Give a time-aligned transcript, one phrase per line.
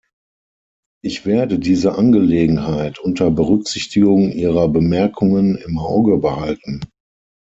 [1.03, 6.81] Ich werde diese Angelegenheit unter Berücksichtigung Ihrer Bemerkungen im Auge behalten.